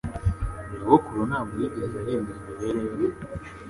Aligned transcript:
Nyogokuru 0.69 1.21
ntabwo 1.29 1.55
yigeze 1.63 1.95
ahindura 2.01 2.37
imibereho 2.41 2.95
ye 3.03 3.09